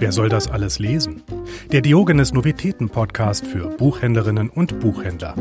Wer 0.00 0.12
soll 0.12 0.30
das 0.30 0.48
alles 0.48 0.78
lesen? 0.78 1.22
Der 1.72 1.82
Diogenes 1.82 2.32
Novitäten 2.32 2.88
Podcast 2.88 3.46
für 3.46 3.68
Buchhändlerinnen 3.68 4.48
und 4.48 4.80
Buchhändler. 4.80 5.34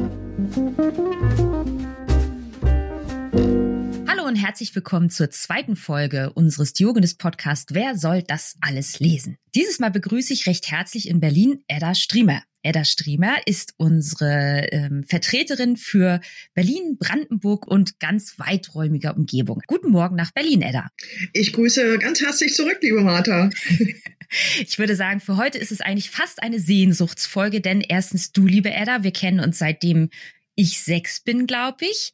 Hallo 4.05 4.27
und 4.27 4.35
herzlich 4.35 4.75
willkommen 4.75 5.09
zur 5.09 5.29
zweiten 5.29 5.77
Folge 5.77 6.33
unseres 6.33 6.73
Diogenes 6.73 7.15
Podcast 7.15 7.73
Wer 7.73 7.97
soll 7.97 8.21
das 8.21 8.57
alles 8.59 8.99
lesen? 8.99 9.37
Dieses 9.55 9.79
Mal 9.79 9.91
begrüße 9.91 10.33
ich 10.33 10.45
recht 10.45 10.69
herzlich 10.69 11.07
in 11.07 11.21
Berlin 11.21 11.63
Edda 11.69 11.95
Striemer. 11.95 12.43
Edda 12.61 12.83
Striemer 12.83 13.37
ist 13.45 13.75
unsere 13.77 14.67
ähm, 14.73 15.05
Vertreterin 15.07 15.77
für 15.77 16.19
Berlin, 16.53 16.97
Brandenburg 16.99 17.65
und 17.65 18.01
ganz 18.01 18.37
weiträumiger 18.37 19.15
Umgebung. 19.15 19.61
Guten 19.67 19.89
Morgen 19.89 20.17
nach 20.17 20.31
Berlin, 20.31 20.61
Edda. 20.61 20.89
Ich 21.31 21.53
grüße 21.53 21.97
ganz 21.99 22.19
herzlich 22.19 22.53
zurück, 22.53 22.79
liebe 22.81 22.99
Martha. 22.99 23.49
ich 24.59 24.79
würde 24.79 24.95
sagen, 24.95 25.19
für 25.19 25.37
heute 25.37 25.57
ist 25.57 25.71
es 25.71 25.81
eigentlich 25.81 26.09
fast 26.09 26.41
eine 26.41 26.59
Sehnsuchtsfolge, 26.59 27.61
denn 27.61 27.81
erstens 27.81 28.31
du, 28.31 28.45
liebe 28.45 28.71
Edda, 28.71 29.03
wir 29.03 29.11
kennen 29.11 29.39
uns 29.39 29.59
seitdem 29.59 30.09
ich 30.55 30.81
sechs 30.81 31.21
bin, 31.21 31.47
glaube 31.47 31.85
ich. 31.85 32.11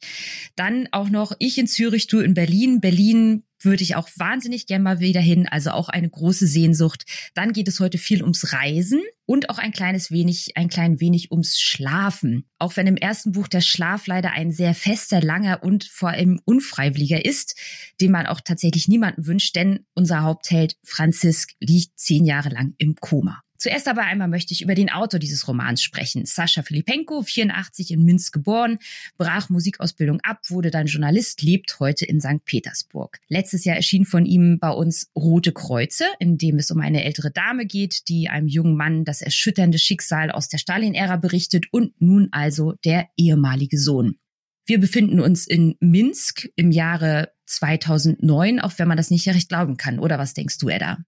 Dann 0.54 0.88
auch 0.92 1.08
noch 1.08 1.32
ich 1.40 1.58
in 1.58 1.66
Zürich, 1.66 2.06
du 2.06 2.20
in 2.20 2.34
Berlin. 2.34 2.80
Berlin 2.80 3.42
würde 3.60 3.82
ich 3.82 3.96
auch 3.96 4.08
wahnsinnig 4.16 4.66
gern 4.66 4.82
mal 4.82 5.00
wieder 5.00 5.20
hin, 5.20 5.48
also 5.48 5.70
auch 5.70 5.88
eine 5.88 6.08
große 6.08 6.46
Sehnsucht. 6.46 7.04
Dann 7.34 7.52
geht 7.52 7.68
es 7.68 7.80
heute 7.80 7.98
viel 7.98 8.22
ums 8.22 8.52
Reisen 8.52 9.02
und 9.24 9.50
auch 9.50 9.58
ein 9.58 9.72
kleines 9.72 10.10
wenig, 10.10 10.56
ein 10.56 10.68
klein 10.68 11.00
wenig 11.00 11.30
ums 11.30 11.58
Schlafen. 11.58 12.44
Auch 12.58 12.76
wenn 12.76 12.86
im 12.86 12.96
ersten 12.96 13.32
Buch 13.32 13.48
der 13.48 13.60
Schlaf 13.60 14.06
leider 14.06 14.32
ein 14.32 14.52
sehr 14.52 14.74
fester, 14.74 15.20
langer 15.20 15.62
und 15.62 15.84
vor 15.84 16.10
allem 16.10 16.40
unfreiwilliger 16.44 17.24
ist, 17.24 17.56
den 18.00 18.12
man 18.12 18.26
auch 18.26 18.40
tatsächlich 18.40 18.88
niemanden 18.88 19.26
wünscht, 19.26 19.56
denn 19.56 19.86
unser 19.94 20.22
Hauptheld 20.22 20.76
Franzisk 20.84 21.54
liegt 21.60 21.98
zehn 21.98 22.24
Jahre 22.24 22.50
lang 22.50 22.74
im 22.78 22.94
Koma. 22.96 23.42
Zuerst 23.58 23.88
aber 23.88 24.02
einmal 24.02 24.28
möchte 24.28 24.52
ich 24.52 24.62
über 24.62 24.74
den 24.74 24.90
Autor 24.90 25.18
dieses 25.18 25.48
Romans 25.48 25.82
sprechen. 25.82 26.26
Sascha 26.26 26.62
Filipenko, 26.62 27.22
84 27.22 27.90
in 27.90 28.04
Minsk 28.04 28.32
geboren, 28.32 28.78
brach 29.16 29.48
Musikausbildung 29.48 30.20
ab, 30.20 30.40
wurde 30.48 30.70
dann 30.70 30.86
Journalist, 30.86 31.42
lebt 31.42 31.78
heute 31.80 32.04
in 32.04 32.20
St. 32.20 32.44
Petersburg. 32.44 33.18
Letztes 33.28 33.64
Jahr 33.64 33.76
erschien 33.76 34.04
von 34.04 34.26
ihm 34.26 34.58
bei 34.58 34.70
uns 34.70 35.10
Rote 35.16 35.52
Kreuze, 35.52 36.04
in 36.18 36.38
dem 36.38 36.58
es 36.58 36.70
um 36.70 36.80
eine 36.80 37.04
ältere 37.04 37.30
Dame 37.30 37.66
geht, 37.66 38.08
die 38.08 38.28
einem 38.28 38.48
jungen 38.48 38.76
Mann 38.76 39.04
das 39.04 39.22
erschütternde 39.22 39.78
Schicksal 39.78 40.30
aus 40.30 40.48
der 40.48 40.58
Stalin-Ära 40.58 41.16
berichtet 41.16 41.66
und 41.70 42.00
nun 42.00 42.28
also 42.32 42.74
der 42.84 43.08
ehemalige 43.16 43.78
Sohn. 43.78 44.18
Wir 44.66 44.80
befinden 44.80 45.20
uns 45.20 45.46
in 45.46 45.76
Minsk 45.78 46.48
im 46.56 46.72
Jahre 46.72 47.30
2009, 47.46 48.60
auch 48.60 48.72
wenn 48.78 48.88
man 48.88 48.96
das 48.96 49.10
nicht 49.10 49.28
recht 49.28 49.48
glauben 49.48 49.76
kann. 49.76 50.00
Oder 50.00 50.18
was 50.18 50.34
denkst 50.34 50.58
du, 50.58 50.68
Edda? 50.68 50.98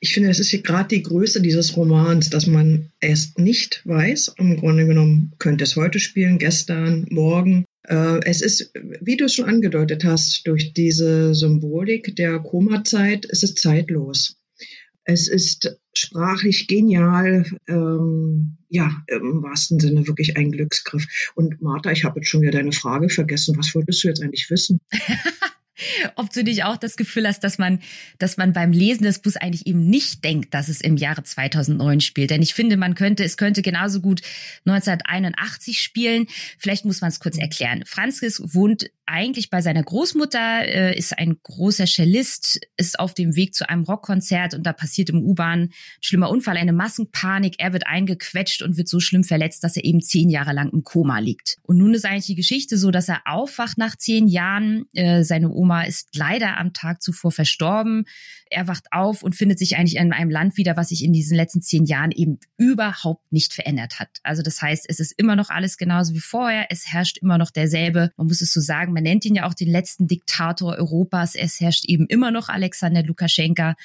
Ich 0.00 0.12
finde, 0.14 0.30
es 0.30 0.38
ist 0.38 0.50
hier 0.50 0.62
gerade 0.62 0.88
die 0.88 1.02
Größe 1.02 1.42
dieses 1.42 1.76
Romans, 1.76 2.30
dass 2.30 2.46
man 2.46 2.90
es 3.00 3.36
nicht 3.36 3.82
weiß. 3.84 4.34
Im 4.38 4.56
Grunde 4.56 4.86
genommen 4.86 5.32
könnte 5.38 5.64
es 5.64 5.74
heute 5.74 5.98
spielen, 5.98 6.38
gestern, 6.38 7.06
morgen. 7.10 7.64
Äh, 7.82 8.20
es 8.24 8.40
ist, 8.40 8.72
wie 9.00 9.16
du 9.16 9.24
es 9.24 9.34
schon 9.34 9.46
angedeutet 9.46 10.04
hast, 10.04 10.46
durch 10.46 10.72
diese 10.72 11.34
Symbolik 11.34 12.14
der 12.14 12.38
Koma-Zeit, 12.38 13.26
es 13.28 13.42
ist 13.42 13.58
zeitlos. 13.58 14.36
Es 15.02 15.26
ist 15.26 15.78
sprachlich 15.94 16.68
genial, 16.68 17.46
ähm, 17.66 18.58
ja, 18.68 19.02
im 19.08 19.42
wahrsten 19.42 19.80
Sinne 19.80 20.06
wirklich 20.06 20.36
ein 20.36 20.52
Glücksgriff. 20.52 21.06
Und 21.34 21.60
Martha, 21.60 21.90
ich 21.90 22.04
habe 22.04 22.20
jetzt 22.20 22.28
schon 22.28 22.42
wieder 22.42 22.52
deine 22.52 22.72
Frage 22.72 23.08
vergessen. 23.08 23.56
Was 23.56 23.74
wolltest 23.74 24.04
du 24.04 24.08
jetzt 24.08 24.22
eigentlich 24.22 24.48
wissen? 24.50 24.80
ob 26.16 26.32
du 26.32 26.42
nicht 26.42 26.64
auch 26.64 26.76
das 26.76 26.96
Gefühl 26.96 27.26
hast, 27.26 27.44
dass 27.44 27.58
man, 27.58 27.80
dass 28.18 28.36
man 28.36 28.52
beim 28.52 28.72
Lesen 28.72 29.04
des 29.04 29.20
Buchs 29.20 29.36
eigentlich 29.36 29.66
eben 29.66 29.88
nicht 29.88 30.24
denkt, 30.24 30.54
dass 30.54 30.68
es 30.68 30.80
im 30.80 30.96
Jahre 30.96 31.22
2009 31.22 32.00
spielt. 32.00 32.30
Denn 32.30 32.42
ich 32.42 32.54
finde, 32.54 32.76
man 32.76 32.94
könnte, 32.94 33.24
es 33.24 33.36
könnte 33.36 33.62
genauso 33.62 34.00
gut 34.00 34.22
1981 34.66 35.80
spielen. 35.80 36.26
Vielleicht 36.58 36.84
muss 36.84 37.00
man 37.00 37.08
es 37.08 37.20
kurz 37.20 37.38
erklären. 37.38 37.82
Franzis 37.86 38.40
wohnt 38.44 38.90
eigentlich 39.08 39.50
bei 39.50 39.62
seiner 39.62 39.82
Großmutter, 39.82 40.66
äh, 40.66 40.98
ist 40.98 41.18
ein 41.18 41.38
großer 41.42 41.86
Cellist, 41.86 42.60
ist 42.76 43.00
auf 43.00 43.14
dem 43.14 43.36
Weg 43.36 43.54
zu 43.54 43.68
einem 43.68 43.84
Rockkonzert 43.84 44.54
und 44.54 44.64
da 44.64 44.72
passiert 44.72 45.08
im 45.10 45.22
U-Bahn 45.22 45.70
schlimmer 46.00 46.30
Unfall, 46.30 46.58
eine 46.58 46.74
Massenpanik. 46.74 47.54
Er 47.58 47.72
wird 47.72 47.86
eingequetscht 47.86 48.62
und 48.62 48.76
wird 48.76 48.88
so 48.88 49.00
schlimm 49.00 49.24
verletzt, 49.24 49.64
dass 49.64 49.76
er 49.76 49.84
eben 49.84 50.02
zehn 50.02 50.28
Jahre 50.28 50.52
lang 50.52 50.70
im 50.70 50.84
Koma 50.84 51.18
liegt. 51.20 51.56
Und 51.62 51.78
nun 51.78 51.94
ist 51.94 52.04
eigentlich 52.04 52.26
die 52.26 52.34
Geschichte 52.34 52.76
so, 52.76 52.90
dass 52.90 53.08
er 53.08 53.22
aufwacht 53.24 53.78
nach 53.78 53.96
zehn 53.96 54.28
Jahren. 54.28 54.84
Äh, 54.92 55.24
seine 55.24 55.50
Oma 55.50 55.67
ist 55.86 56.16
leider 56.16 56.58
am 56.58 56.72
Tag 56.72 57.02
zuvor 57.02 57.32
verstorben. 57.32 58.04
Er 58.50 58.66
wacht 58.66 58.86
auf 58.92 59.22
und 59.22 59.36
findet 59.36 59.58
sich 59.58 59.76
eigentlich 59.76 59.96
in 59.96 60.12
einem 60.12 60.30
Land 60.30 60.56
wieder, 60.56 60.76
was 60.76 60.88
sich 60.88 61.04
in 61.04 61.12
diesen 61.12 61.36
letzten 61.36 61.62
zehn 61.62 61.84
Jahren 61.84 62.10
eben 62.10 62.38
überhaupt 62.56 63.30
nicht 63.32 63.52
verändert 63.52 64.00
hat. 64.00 64.08
Also 64.22 64.42
das 64.42 64.62
heißt, 64.62 64.86
es 64.88 65.00
ist 65.00 65.12
immer 65.12 65.36
noch 65.36 65.50
alles 65.50 65.76
genauso 65.76 66.14
wie 66.14 66.20
vorher. 66.20 66.66
Es 66.70 66.86
herrscht 66.86 67.18
immer 67.18 67.38
noch 67.38 67.50
derselbe, 67.50 68.10
man 68.16 68.26
muss 68.26 68.40
es 68.40 68.52
so 68.52 68.60
sagen, 68.60 68.92
man 68.92 69.02
nennt 69.02 69.24
ihn 69.24 69.34
ja 69.34 69.46
auch 69.46 69.54
den 69.54 69.68
letzten 69.68 70.06
Diktator 70.06 70.76
Europas. 70.76 71.34
Es 71.34 71.60
herrscht 71.60 71.84
eben 71.86 72.06
immer 72.06 72.30
noch 72.30 72.48
Alexander 72.48 73.02
Lukaschenka 73.02 73.76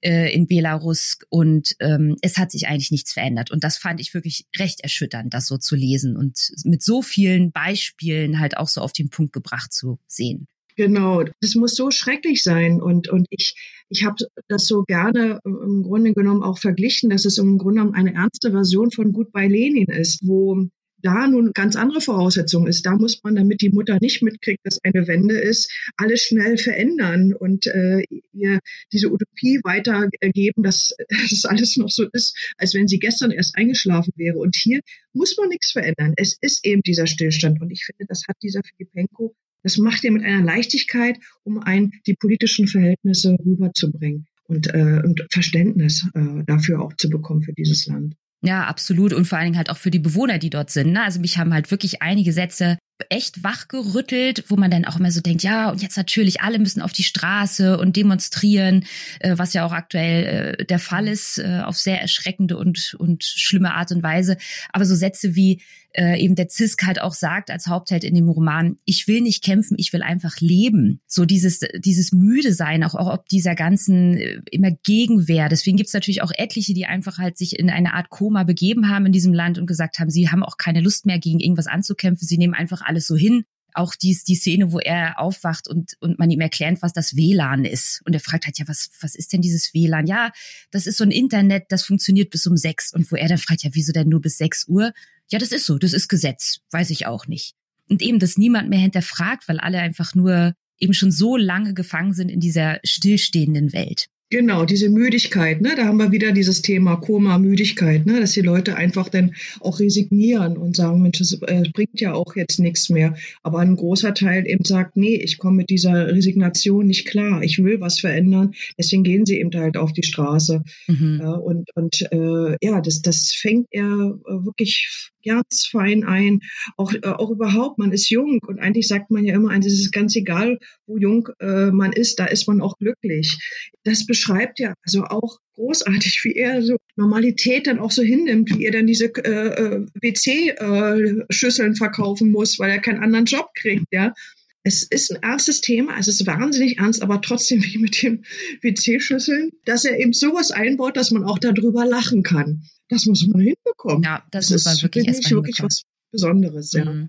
äh, 0.00 0.32
in 0.34 0.46
Belarus 0.46 1.18
und 1.28 1.76
ähm, 1.80 2.16
es 2.22 2.38
hat 2.38 2.50
sich 2.50 2.68
eigentlich 2.68 2.90
nichts 2.90 3.12
verändert. 3.12 3.50
Und 3.50 3.64
das 3.64 3.76
fand 3.76 4.00
ich 4.00 4.14
wirklich 4.14 4.46
recht 4.56 4.80
erschütternd, 4.80 5.32
das 5.34 5.46
so 5.46 5.58
zu 5.58 5.76
lesen 5.76 6.16
und 6.16 6.52
mit 6.64 6.82
so 6.82 7.02
vielen 7.02 7.52
Beispielen 7.52 8.38
halt 8.38 8.56
auch 8.56 8.68
so 8.68 8.80
auf 8.80 8.92
den 8.92 9.10
Punkt 9.10 9.32
gebracht 9.32 9.72
zu 9.72 9.98
sehen. 10.06 10.46
Genau, 10.80 11.24
das 11.42 11.56
muss 11.56 11.74
so 11.74 11.90
schrecklich 11.90 12.42
sein. 12.42 12.80
Und, 12.80 13.06
und 13.10 13.26
ich, 13.28 13.54
ich 13.90 14.06
habe 14.06 14.16
das 14.48 14.66
so 14.66 14.82
gerne 14.84 15.38
im 15.44 15.82
Grunde 15.82 16.14
genommen 16.14 16.42
auch 16.42 16.58
verglichen, 16.58 17.10
dass 17.10 17.26
es 17.26 17.36
im 17.36 17.58
Grunde 17.58 17.80
genommen 17.80 17.94
eine 17.94 18.14
ernste 18.14 18.50
Version 18.50 18.90
von 18.90 19.12
Goodbye 19.12 19.48
Lenin 19.48 19.88
ist, 19.88 20.26
wo 20.26 20.68
da 21.02 21.26
nun 21.26 21.52
ganz 21.52 21.76
andere 21.76 22.00
Voraussetzungen 22.00 22.66
ist. 22.66 22.86
Da 22.86 22.96
muss 22.96 23.22
man, 23.22 23.34
damit 23.34 23.60
die 23.60 23.68
Mutter 23.68 23.98
nicht 24.00 24.22
mitkriegt, 24.22 24.60
dass 24.64 24.78
eine 24.82 25.06
Wende 25.06 25.38
ist, 25.38 25.70
alles 25.98 26.22
schnell 26.22 26.56
verändern 26.56 27.34
und 27.34 27.66
äh, 27.66 28.02
ihr 28.32 28.60
diese 28.90 29.12
Utopie 29.12 29.60
weitergeben, 29.62 30.62
dass 30.62 30.94
das 31.30 31.44
alles 31.44 31.76
noch 31.76 31.90
so 31.90 32.06
ist, 32.14 32.34
als 32.56 32.72
wenn 32.72 32.88
sie 32.88 32.98
gestern 32.98 33.32
erst 33.32 33.54
eingeschlafen 33.54 34.14
wäre. 34.16 34.38
Und 34.38 34.56
hier 34.56 34.80
muss 35.12 35.36
man 35.36 35.50
nichts 35.50 35.72
verändern. 35.72 36.14
Es 36.16 36.38
ist 36.40 36.64
eben 36.64 36.80
dieser 36.80 37.06
Stillstand. 37.06 37.60
Und 37.60 37.70
ich 37.70 37.84
finde, 37.84 38.06
das 38.08 38.22
hat 38.26 38.36
dieser 38.42 38.62
Filipenko 38.62 39.34
das 39.62 39.78
macht 39.78 40.04
er 40.04 40.12
mit 40.12 40.24
einer 40.24 40.44
Leichtigkeit, 40.44 41.18
um 41.44 41.58
ein 41.58 41.92
die 42.06 42.14
politischen 42.14 42.66
Verhältnisse 42.66 43.36
rüberzubringen 43.44 44.26
und, 44.44 44.66
äh, 44.68 45.02
und 45.04 45.24
Verständnis 45.30 46.06
äh, 46.14 46.44
dafür 46.46 46.82
auch 46.82 46.92
zu 46.96 47.08
bekommen 47.08 47.42
für 47.42 47.52
dieses 47.52 47.86
Land. 47.86 48.14
Ja, 48.42 48.64
absolut. 48.64 49.12
Und 49.12 49.26
vor 49.26 49.38
allen 49.38 49.46
Dingen 49.46 49.58
halt 49.58 49.70
auch 49.70 49.76
für 49.76 49.90
die 49.90 49.98
Bewohner, 49.98 50.38
die 50.38 50.50
dort 50.50 50.70
sind. 50.70 50.92
Ne? 50.92 51.02
Also 51.02 51.20
mich 51.20 51.36
haben 51.36 51.52
halt 51.52 51.70
wirklich 51.70 52.00
einige 52.00 52.32
Sätze 52.32 52.78
echt 53.08 53.42
wachgerüttelt, 53.42 54.44
wo 54.48 54.56
man 54.56 54.70
dann 54.70 54.84
auch 54.84 54.98
immer 54.98 55.10
so 55.10 55.20
denkt, 55.20 55.42
ja, 55.42 55.70
und 55.70 55.82
jetzt 55.82 55.96
natürlich 55.96 56.40
alle 56.42 56.58
müssen 56.58 56.82
auf 56.82 56.92
die 56.92 57.02
Straße 57.02 57.78
und 57.78 57.96
demonstrieren, 57.96 58.84
äh, 59.20 59.36
was 59.36 59.52
ja 59.52 59.64
auch 59.64 59.72
aktuell 59.72 60.56
äh, 60.58 60.64
der 60.64 60.78
Fall 60.78 61.08
ist, 61.08 61.38
äh, 61.38 61.60
auf 61.64 61.76
sehr 61.76 62.00
erschreckende 62.00 62.56
und, 62.56 62.94
und 62.98 63.24
schlimme 63.24 63.74
Art 63.74 63.92
und 63.92 64.02
Weise. 64.02 64.36
Aber 64.72 64.84
so 64.84 64.94
Sätze 64.94 65.34
wie 65.34 65.62
äh, 65.92 66.22
eben 66.22 66.34
der 66.34 66.48
Zisk 66.48 66.84
halt 66.86 67.00
auch 67.00 67.14
sagt 67.14 67.50
als 67.50 67.66
Hauptheld 67.66 68.04
in 68.04 68.14
dem 68.14 68.28
Roman, 68.28 68.76
ich 68.84 69.08
will 69.08 69.20
nicht 69.20 69.42
kämpfen, 69.42 69.76
ich 69.78 69.92
will 69.92 70.02
einfach 70.02 70.40
leben. 70.40 71.00
So 71.06 71.24
dieses, 71.24 71.60
dieses 71.78 72.12
müde 72.12 72.52
sein, 72.54 72.84
auch, 72.84 72.94
auch 72.94 73.12
ob 73.12 73.28
dieser 73.28 73.54
ganzen 73.54 74.16
äh, 74.16 74.40
immer 74.50 74.70
Gegenwehr. 74.70 75.48
Deswegen 75.48 75.76
gibt's 75.76 75.92
natürlich 75.92 76.22
auch 76.22 76.32
etliche, 76.34 76.74
die 76.74 76.86
einfach 76.86 77.18
halt 77.18 77.38
sich 77.38 77.58
in 77.58 77.70
eine 77.70 77.94
Art 77.94 78.10
Koma 78.10 78.44
begeben 78.44 78.88
haben 78.88 79.06
in 79.06 79.12
diesem 79.12 79.34
Land 79.34 79.58
und 79.58 79.66
gesagt 79.66 79.98
haben, 79.98 80.10
sie 80.10 80.28
haben 80.28 80.44
auch 80.44 80.56
keine 80.56 80.80
Lust 80.80 81.06
mehr 81.06 81.18
gegen 81.18 81.40
irgendwas 81.40 81.66
anzukämpfen, 81.66 82.26
sie 82.26 82.38
nehmen 82.38 82.54
einfach 82.54 82.82
alles 82.82 83.06
so 83.06 83.16
hin. 83.16 83.44
Auch 83.72 83.94
dies, 83.94 84.24
die 84.24 84.34
Szene, 84.34 84.72
wo 84.72 84.80
er 84.80 85.20
aufwacht 85.20 85.68
und, 85.68 85.92
und 86.00 86.18
man 86.18 86.28
ihm 86.30 86.40
erklärt, 86.40 86.82
was 86.82 86.92
das 86.92 87.14
WLAN 87.14 87.64
ist. 87.64 88.02
Und 88.04 88.14
er 88.14 88.20
fragt 88.20 88.46
halt, 88.46 88.58
ja, 88.58 88.66
was, 88.66 88.90
was 89.00 89.14
ist 89.14 89.32
denn 89.32 89.42
dieses 89.42 89.72
WLAN? 89.74 90.08
Ja, 90.08 90.32
das 90.72 90.86
ist 90.86 90.96
so 90.96 91.04
ein 91.04 91.12
Internet, 91.12 91.66
das 91.68 91.84
funktioniert 91.84 92.30
bis 92.30 92.46
um 92.48 92.56
sechs. 92.56 92.92
Und 92.92 93.10
wo 93.12 93.16
er 93.16 93.28
dann 93.28 93.38
fragt, 93.38 93.62
ja, 93.62 93.70
wieso 93.72 93.92
denn 93.92 94.08
nur 94.08 94.20
bis 94.20 94.38
sechs 94.38 94.66
Uhr? 94.66 94.92
Ja, 95.30 95.38
das 95.38 95.52
ist 95.52 95.66
so, 95.66 95.78
das 95.78 95.92
ist 95.92 96.08
Gesetz. 96.08 96.60
Weiß 96.70 96.90
ich 96.90 97.06
auch 97.06 97.26
nicht. 97.26 97.54
Und 97.88 98.02
eben, 98.02 98.18
dass 98.18 98.36
niemand 98.36 98.68
mehr 98.68 98.78
hinterfragt, 98.78 99.48
weil 99.48 99.58
alle 99.58 99.78
einfach 99.78 100.14
nur 100.14 100.54
eben 100.78 100.94
schon 100.94 101.12
so 101.12 101.36
lange 101.36 101.74
gefangen 101.74 102.14
sind 102.14 102.30
in 102.30 102.40
dieser 102.40 102.80
stillstehenden 102.84 103.72
Welt. 103.72 104.06
Genau, 104.32 104.64
diese 104.64 104.88
Müdigkeit, 104.90 105.60
ne? 105.60 105.74
da 105.76 105.86
haben 105.86 105.98
wir 105.98 106.12
wieder 106.12 106.30
dieses 106.30 106.62
Thema 106.62 106.94
Koma, 106.94 107.36
Müdigkeit, 107.38 108.06
ne? 108.06 108.20
dass 108.20 108.30
die 108.30 108.42
Leute 108.42 108.76
einfach 108.76 109.08
dann 109.08 109.34
auch 109.58 109.80
resignieren 109.80 110.56
und 110.56 110.76
sagen, 110.76 111.02
Mensch, 111.02 111.18
das 111.18 111.32
äh, 111.32 111.64
bringt 111.74 112.00
ja 112.00 112.14
auch 112.14 112.36
jetzt 112.36 112.60
nichts 112.60 112.90
mehr. 112.90 113.16
Aber 113.42 113.58
ein 113.58 113.74
großer 113.74 114.14
Teil 114.14 114.46
eben 114.46 114.64
sagt, 114.64 114.96
nee, 114.96 115.16
ich 115.16 115.38
komme 115.38 115.56
mit 115.56 115.70
dieser 115.70 116.06
Resignation 116.12 116.86
nicht 116.86 117.08
klar, 117.08 117.42
ich 117.42 117.58
will 117.58 117.80
was 117.80 117.98
verändern. 117.98 118.52
Deswegen 118.78 119.02
gehen 119.02 119.26
sie 119.26 119.40
eben 119.40 119.50
halt 119.52 119.76
auf 119.76 119.92
die 119.92 120.04
Straße. 120.04 120.62
Mhm. 120.86 121.18
Ja, 121.20 121.32
und 121.32 121.68
und 121.74 122.00
äh, 122.12 122.56
ja, 122.64 122.80
das, 122.80 123.02
das 123.02 123.32
fängt 123.32 123.66
er 123.72 123.82
äh, 123.82 124.44
wirklich 124.44 125.10
ganz 125.24 125.66
fein 125.70 126.04
ein. 126.04 126.40
Auch, 126.76 126.92
äh, 126.92 127.00
auch 127.06 127.30
überhaupt, 127.30 127.78
man 127.78 127.92
ist 127.92 128.10
jung 128.10 128.40
und 128.46 128.58
eigentlich 128.58 128.88
sagt 128.88 129.10
man 129.10 129.24
ja 129.24 129.34
immer, 129.34 129.56
es 129.58 129.66
ist 129.66 129.92
ganz 129.92 130.16
egal, 130.16 130.58
wo 130.86 130.96
jung 130.96 131.28
äh, 131.40 131.70
man 131.70 131.92
ist, 131.92 132.18
da 132.18 132.26
ist 132.26 132.46
man 132.48 132.60
auch 132.60 132.78
glücklich. 132.78 133.38
Das 133.84 134.06
beschreibt 134.06 134.58
ja 134.58 134.74
also 134.84 135.04
auch 135.04 135.38
großartig, 135.54 136.20
wie 136.24 136.34
er 136.34 136.62
so 136.62 136.76
Normalität 136.96 137.66
dann 137.66 137.78
auch 137.78 137.90
so 137.90 138.02
hinnimmt, 138.02 138.50
wie 138.56 138.64
er 138.64 138.72
dann 138.72 138.86
diese 138.86 139.06
äh, 139.06 139.76
äh 139.76 139.86
WC-Schüsseln 140.00 141.72
äh, 141.72 141.76
verkaufen 141.76 142.30
muss, 142.30 142.58
weil 142.58 142.70
er 142.70 142.78
keinen 142.78 143.02
anderen 143.02 143.26
Job 143.26 143.50
kriegt, 143.54 143.86
ja. 143.90 144.14
Es 144.62 144.82
ist 144.82 145.10
ein 145.10 145.22
ernstes 145.22 145.60
Thema, 145.60 145.98
es 145.98 146.08
ist 146.08 146.26
wahnsinnig 146.26 146.78
ernst, 146.78 147.02
aber 147.02 147.20
trotzdem 147.20 147.62
wie 147.64 147.78
mit 147.78 148.02
den 148.02 148.24
WC-Schüsseln, 148.62 149.52
dass 149.64 149.84
er 149.84 149.98
eben 149.98 150.12
sowas 150.12 150.50
einbaut, 150.50 150.96
dass 150.96 151.10
man 151.10 151.24
auch 151.24 151.38
darüber 151.38 151.86
lachen 151.86 152.22
kann. 152.22 152.62
Das 152.88 153.06
muss 153.06 153.26
man 153.26 153.40
hinbekommen. 153.40 154.02
Ja, 154.02 154.24
das, 154.30 154.48
das 154.48 154.52
muss 154.52 154.64
man 154.64 154.82
wirklich 154.82 155.06
erstmal 155.06 155.42
wirklich 155.42 155.62
was 155.62 155.84
Besonderes, 156.10 156.72
ja. 156.72 156.84
Mhm. 156.84 157.08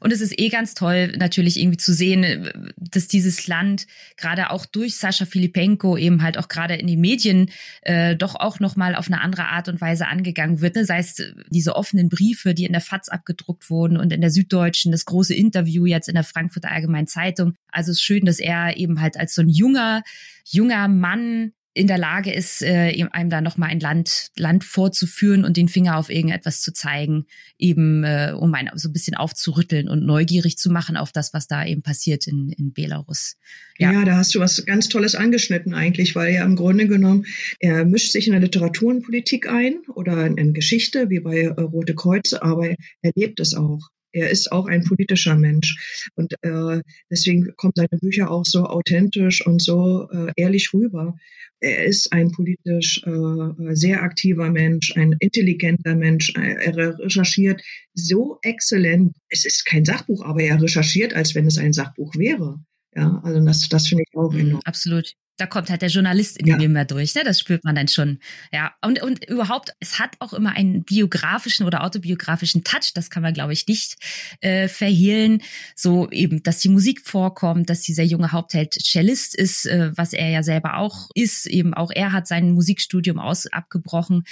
Und 0.00 0.12
es 0.12 0.20
ist 0.20 0.38
eh 0.38 0.48
ganz 0.48 0.74
toll, 0.74 1.12
natürlich 1.16 1.58
irgendwie 1.60 1.76
zu 1.76 1.92
sehen, 1.92 2.50
dass 2.76 3.08
dieses 3.08 3.46
Land 3.46 3.86
gerade 4.16 4.50
auch 4.50 4.66
durch 4.66 4.96
Sascha 4.96 5.26
Filipenko 5.26 5.96
eben 5.96 6.22
halt 6.22 6.38
auch 6.38 6.48
gerade 6.48 6.74
in 6.74 6.86
den 6.86 7.00
Medien 7.00 7.50
äh, 7.82 8.16
doch 8.16 8.34
auch 8.34 8.60
nochmal 8.60 8.94
auf 8.94 9.06
eine 9.06 9.20
andere 9.20 9.46
Art 9.46 9.68
und 9.68 9.80
Weise 9.80 10.08
angegangen 10.08 10.60
wird. 10.60 10.76
Ne? 10.76 10.84
Sei 10.84 10.98
es 10.98 11.22
diese 11.50 11.76
offenen 11.76 12.08
Briefe, 12.08 12.54
die 12.54 12.64
in 12.64 12.72
der 12.72 12.80
FAZ 12.80 13.08
abgedruckt 13.08 13.70
wurden 13.70 13.96
und 13.96 14.12
in 14.12 14.20
der 14.20 14.30
Süddeutschen, 14.30 14.92
das 14.92 15.04
große 15.04 15.34
Interview 15.34 15.86
jetzt 15.86 16.08
in 16.08 16.14
der 16.14 16.24
Frankfurter 16.24 16.70
Allgemeinen 16.70 17.06
Zeitung. 17.06 17.54
Also 17.68 17.90
es 17.90 17.98
ist 17.98 18.02
schön, 18.02 18.24
dass 18.24 18.38
er 18.38 18.76
eben 18.76 19.00
halt 19.00 19.16
als 19.16 19.34
so 19.34 19.42
ein 19.42 19.48
junger, 19.48 20.02
junger 20.44 20.88
Mann 20.88 21.52
in 21.74 21.86
der 21.86 21.98
Lage 21.98 22.32
ist, 22.32 22.62
äh, 22.62 23.02
einem 23.12 23.30
da 23.30 23.40
nochmal 23.40 23.70
ein 23.70 23.80
Land, 23.80 24.30
Land 24.36 24.64
vorzuführen 24.64 25.44
und 25.44 25.56
den 25.56 25.68
Finger 25.68 25.96
auf 25.96 26.10
irgendetwas 26.10 26.60
zu 26.60 26.72
zeigen, 26.72 27.26
eben 27.58 28.04
äh, 28.04 28.34
um 28.38 28.52
einen 28.54 28.70
so 28.74 28.88
ein 28.88 28.92
bisschen 28.92 29.16
aufzurütteln 29.16 29.88
und 29.88 30.04
neugierig 30.04 30.58
zu 30.58 30.70
machen 30.70 30.96
auf 30.96 31.12
das, 31.12 31.32
was 31.32 31.46
da 31.46 31.64
eben 31.64 31.82
passiert 31.82 32.26
in, 32.26 32.50
in 32.50 32.72
Belarus. 32.72 33.36
Ja. 33.78 33.92
ja, 33.92 34.04
da 34.04 34.16
hast 34.16 34.34
du 34.34 34.40
was 34.40 34.64
ganz 34.66 34.88
Tolles 34.88 35.14
angeschnitten 35.14 35.72
eigentlich, 35.72 36.14
weil 36.14 36.34
ja 36.34 36.44
im 36.44 36.56
Grunde 36.56 36.86
genommen, 36.86 37.24
er 37.58 37.84
mischt 37.84 38.12
sich 38.12 38.26
in 38.26 38.32
der 38.32 38.42
Literatur 38.42 38.90
und 38.90 39.02
Politik 39.02 39.48
ein 39.48 39.78
oder 39.94 40.26
in 40.26 40.52
Geschichte, 40.52 41.08
wie 41.08 41.20
bei 41.20 41.40
äh, 41.40 41.48
Rote 41.48 41.94
Kreuze, 41.94 42.42
aber 42.42 42.68
er 42.68 43.12
lebt 43.14 43.40
es 43.40 43.54
auch. 43.54 43.88
Er 44.12 44.30
ist 44.30 44.52
auch 44.52 44.66
ein 44.66 44.84
politischer 44.84 45.36
Mensch. 45.36 46.08
Und 46.14 46.34
äh, 46.42 46.80
deswegen 47.10 47.54
kommen 47.56 47.72
seine 47.74 47.98
Bücher 48.00 48.30
auch 48.30 48.44
so 48.44 48.64
authentisch 48.66 49.44
und 49.46 49.60
so 49.60 50.08
äh, 50.10 50.32
ehrlich 50.36 50.72
rüber. 50.72 51.16
Er 51.60 51.84
ist 51.84 52.12
ein 52.12 52.32
politisch 52.32 53.02
äh, 53.06 53.74
sehr 53.74 54.02
aktiver 54.02 54.50
Mensch, 54.50 54.96
ein 54.96 55.14
intelligenter 55.20 55.94
Mensch. 55.94 56.32
Er 56.34 56.76
recherchiert 56.98 57.62
so 57.94 58.38
exzellent. 58.42 59.14
Es 59.28 59.44
ist 59.44 59.64
kein 59.64 59.84
Sachbuch, 59.84 60.24
aber 60.24 60.42
er 60.42 60.60
recherchiert, 60.60 61.14
als 61.14 61.34
wenn 61.34 61.46
es 61.46 61.58
ein 61.58 61.72
Sachbuch 61.72 62.16
wäre. 62.16 62.58
Ja, 62.94 63.20
also 63.22 63.44
das, 63.44 63.68
das 63.68 63.88
finde 63.88 64.04
ich 64.06 64.16
auch 64.16 64.32
mhm, 64.32 64.40
enorm. 64.40 64.62
Absolut 64.64 65.14
da 65.38 65.46
kommt 65.46 65.70
halt 65.70 65.82
der 65.82 65.88
Journalist 65.88 66.38
in 66.38 66.46
ja. 66.46 66.58
ihm 66.58 66.72
mehr 66.72 66.84
durch, 66.84 67.14
ne? 67.14 67.24
Das 67.24 67.40
spürt 67.40 67.64
man 67.64 67.74
dann 67.74 67.88
schon. 67.88 68.18
Ja. 68.52 68.74
Und, 68.82 69.02
und 69.02 69.24
überhaupt, 69.28 69.72
es 69.80 69.98
hat 69.98 70.10
auch 70.18 70.34
immer 70.34 70.52
einen 70.54 70.84
biografischen 70.84 71.66
oder 71.66 71.84
autobiografischen 71.84 72.64
Touch, 72.64 72.92
das 72.94 73.08
kann 73.08 73.22
man, 73.22 73.32
glaube 73.32 73.52
ich, 73.52 73.66
nicht 73.66 73.96
äh, 74.40 74.68
verhehlen. 74.68 75.42
So 75.74 76.10
eben, 76.10 76.42
dass 76.42 76.58
die 76.58 76.68
Musik 76.68 77.00
vorkommt, 77.06 77.70
dass 77.70 77.80
dieser 77.80 78.02
junge 78.02 78.32
Hauptheld 78.32 78.74
Cellist 78.74 79.34
ist, 79.34 79.66
äh, 79.66 79.90
was 79.96 80.12
er 80.12 80.28
ja 80.28 80.42
selber 80.42 80.76
auch 80.76 81.08
ist. 81.14 81.46
Eben 81.46 81.72
auch 81.72 81.90
er 81.90 82.12
hat 82.12 82.28
sein 82.28 82.52
Musikstudium 82.52 83.18
aus 83.18 83.46
abgebrochen. 83.46 84.24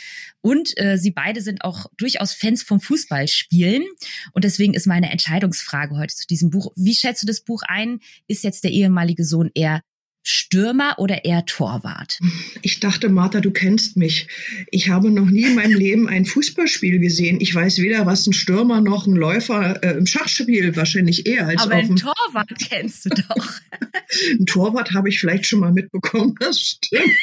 Und 0.43 0.79
äh, 0.79 0.99
sie 0.99 1.11
beide 1.11 1.41
sind 1.41 1.65
auch 1.65 1.87
durchaus 1.97 2.35
Fans 2.35 2.63
vom 2.63 2.81
Fußballspielen. 2.81 3.85
Und 4.33 4.45
deswegen 4.45 4.75
ist 4.75 4.87
meine 4.87 5.11
Entscheidungsfrage 5.11 5.97
heute 5.97 6.15
zu 6.15 6.27
diesem 6.27 6.51
Buch. 6.51 6.73
Wie 6.77 6.95
schätzt 6.95 7.23
du 7.23 7.27
das 7.27 7.41
Buch 7.41 7.63
ein? 7.67 8.01
Ist 8.29 8.45
jetzt 8.45 8.65
der 8.65 8.71
ehemalige 8.71 9.25
Sohn 9.25 9.51
eher 9.55 9.81
Stürmer 10.23 10.97
oder 10.99 11.25
eher 11.25 11.45
Torwart? 11.47 12.19
Ich 12.63 12.81
dachte, 12.81 13.09
Martha, 13.09 13.41
du 13.41 13.51
kennst 13.51 13.97
mich. 13.97 14.29
Ich 14.71 14.89
habe 14.89 15.11
noch 15.11 15.31
nie 15.31 15.45
in 15.45 15.55
meinem 15.55 15.79
Leben 15.79 16.09
ein 16.09 16.27
Fußballspiel 16.27 16.99
gesehen. 16.99 17.41
Ich 17.41 17.55
weiß 17.55 17.79
weder, 17.79 18.05
was 18.07 18.27
ein 18.27 18.33
Stürmer 18.33 18.81
noch 18.81 19.07
ein 19.07 19.17
Läufer 19.17 19.83
äh, 19.83 19.97
im 19.97 20.07
Schachspiel 20.07 20.77
wahrscheinlich 20.77 21.27
eher 21.27 21.49
als 21.49 21.63
Aber 21.63 21.75
ein 21.75 21.97
Torwart 21.97 22.53
kennst 22.59 23.07
du 23.07 23.11
doch. 23.11 23.61
ein 24.39 24.47
Torwart 24.47 24.93
habe 24.93 25.09
ich 25.09 25.21
vielleicht 25.21 25.47
schon 25.47 25.61
mal 25.61 25.73
mitbekommen, 25.73 26.35
das 26.39 26.61
stimmt. 26.61 27.17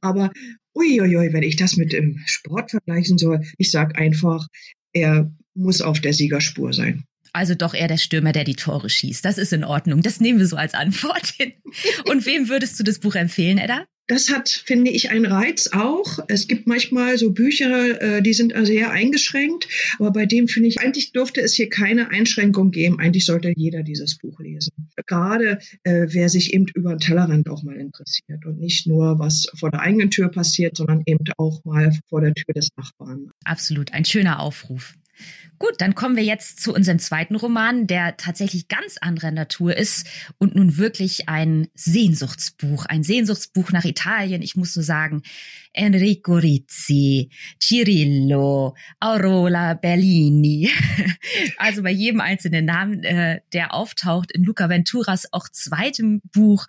Aber 0.00 0.32
uiuiui, 0.74 1.32
wenn 1.32 1.42
ich 1.42 1.56
das 1.56 1.76
mit 1.76 1.92
dem 1.92 2.22
Sport 2.26 2.72
vergleichen 2.72 3.18
soll, 3.18 3.44
ich 3.56 3.70
sage 3.70 3.96
einfach, 3.96 4.46
er 4.92 5.32
muss 5.54 5.80
auf 5.80 6.00
der 6.00 6.12
Siegerspur 6.12 6.72
sein. 6.72 7.04
Also 7.36 7.54
doch 7.54 7.74
eher 7.74 7.86
der 7.86 7.98
Stürmer, 7.98 8.32
der 8.32 8.44
die 8.44 8.54
Tore 8.54 8.88
schießt. 8.88 9.22
Das 9.22 9.36
ist 9.36 9.52
in 9.52 9.62
Ordnung. 9.62 10.00
Das 10.00 10.20
nehmen 10.20 10.38
wir 10.38 10.46
so 10.46 10.56
als 10.56 10.72
Antwort 10.72 11.26
hin. 11.36 11.52
Und 12.10 12.24
wem 12.24 12.48
würdest 12.48 12.80
du 12.80 12.82
das 12.82 12.98
Buch 12.98 13.14
empfehlen, 13.14 13.58
Edda? 13.58 13.84
Das 14.06 14.30
hat, 14.30 14.48
finde 14.48 14.90
ich, 14.90 15.10
einen 15.10 15.26
Reiz 15.26 15.68
auch. 15.72 16.20
Es 16.28 16.48
gibt 16.48 16.66
manchmal 16.66 17.18
so 17.18 17.32
Bücher, 17.32 18.00
äh, 18.00 18.22
die 18.22 18.32
sind 18.32 18.54
also 18.54 18.72
sehr 18.72 18.90
eingeschränkt. 18.90 19.68
Aber 19.98 20.12
bei 20.12 20.24
dem 20.24 20.48
finde 20.48 20.70
ich, 20.70 20.80
eigentlich 20.80 21.12
dürfte 21.12 21.42
es 21.42 21.52
hier 21.52 21.68
keine 21.68 22.08
Einschränkung 22.08 22.70
geben. 22.70 23.00
Eigentlich 23.00 23.26
sollte 23.26 23.52
jeder 23.54 23.82
dieses 23.82 24.16
Buch 24.16 24.40
lesen. 24.40 24.72
Gerade 25.06 25.58
äh, 25.82 26.06
wer 26.08 26.30
sich 26.30 26.54
eben 26.54 26.66
über 26.74 26.94
den 26.94 27.00
Tellerrand 27.00 27.50
auch 27.50 27.62
mal 27.64 27.76
interessiert 27.76 28.46
und 28.46 28.58
nicht 28.60 28.86
nur, 28.86 29.18
was 29.18 29.46
vor 29.58 29.70
der 29.70 29.80
eigenen 29.80 30.10
Tür 30.10 30.30
passiert, 30.30 30.78
sondern 30.78 31.02
eben 31.04 31.24
auch 31.36 31.62
mal 31.64 31.92
vor 32.08 32.22
der 32.22 32.32
Tür 32.32 32.54
des 32.54 32.70
Nachbarn. 32.78 33.30
Absolut. 33.44 33.92
Ein 33.92 34.06
schöner 34.06 34.40
Aufruf. 34.40 34.94
Gut, 35.58 35.74
dann 35.78 35.94
kommen 35.94 36.16
wir 36.16 36.24
jetzt 36.24 36.60
zu 36.60 36.74
unserem 36.74 36.98
zweiten 36.98 37.36
Roman, 37.36 37.86
der 37.86 38.16
tatsächlich 38.16 38.68
ganz 38.68 38.96
anderer 39.00 39.30
Natur 39.30 39.76
ist 39.76 40.06
und 40.38 40.54
nun 40.54 40.76
wirklich 40.76 41.28
ein 41.28 41.68
Sehnsuchtsbuch, 41.74 42.86
ein 42.86 43.02
Sehnsuchtsbuch 43.02 43.72
nach 43.72 43.84
Italien. 43.84 44.42
Ich 44.42 44.56
muss 44.56 44.74
so 44.74 44.82
sagen, 44.82 45.22
Enrico 45.76 46.34
Rizzi, 46.34 47.30
Cirillo, 47.60 48.74
Aurora 49.00 49.74
Bellini. 49.74 50.70
Also 51.58 51.82
bei 51.82 51.90
jedem 51.90 52.20
einzelnen 52.20 52.64
Namen, 52.64 53.02
äh, 53.02 53.40
der 53.52 53.74
auftaucht 53.74 54.30
in 54.32 54.44
Luca 54.44 54.68
Venturas 54.68 55.32
auch 55.32 55.48
zweitem 55.48 56.20
Buch, 56.32 56.66